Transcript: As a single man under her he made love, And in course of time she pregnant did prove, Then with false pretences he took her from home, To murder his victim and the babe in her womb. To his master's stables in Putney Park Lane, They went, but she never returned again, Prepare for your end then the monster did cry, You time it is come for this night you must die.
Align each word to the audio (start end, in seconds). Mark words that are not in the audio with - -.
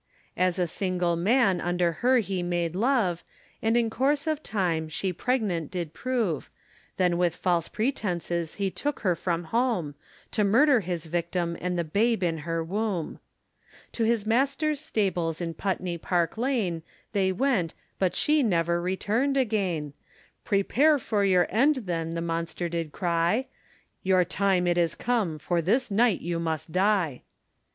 As 0.35 0.57
a 0.57 0.65
single 0.65 1.15
man 1.15 1.61
under 1.61 1.91
her 2.01 2.17
he 2.21 2.41
made 2.41 2.75
love, 2.75 3.23
And 3.61 3.77
in 3.77 3.91
course 3.91 4.25
of 4.25 4.41
time 4.41 4.89
she 4.89 5.13
pregnant 5.13 5.69
did 5.69 5.93
prove, 5.93 6.49
Then 6.97 7.19
with 7.19 7.35
false 7.35 7.67
pretences 7.67 8.55
he 8.55 8.71
took 8.71 9.01
her 9.01 9.15
from 9.15 9.43
home, 9.53 9.93
To 10.31 10.43
murder 10.43 10.79
his 10.79 11.05
victim 11.05 11.55
and 11.61 11.77
the 11.77 11.83
babe 11.83 12.23
in 12.23 12.39
her 12.39 12.63
womb. 12.63 13.19
To 13.91 14.03
his 14.03 14.25
master's 14.25 14.79
stables 14.79 15.39
in 15.39 15.53
Putney 15.53 15.99
Park 15.99 16.35
Lane, 16.35 16.81
They 17.11 17.31
went, 17.31 17.75
but 17.99 18.15
she 18.15 18.41
never 18.41 18.81
returned 18.81 19.37
again, 19.37 19.93
Prepare 20.43 20.97
for 20.97 21.23
your 21.23 21.45
end 21.51 21.75
then 21.85 22.15
the 22.15 22.21
monster 22.21 22.67
did 22.67 22.91
cry, 22.91 23.45
You 24.01 24.25
time 24.25 24.65
it 24.65 24.79
is 24.79 24.95
come 24.95 25.37
for 25.37 25.61
this 25.61 25.91
night 25.91 26.21
you 26.21 26.39
must 26.39 26.71
die. 26.71 27.21